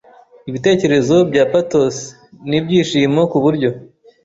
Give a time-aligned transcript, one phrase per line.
[0.49, 1.95] ibitekerezo bya patos
[2.49, 3.69] nibyishimo kuburyo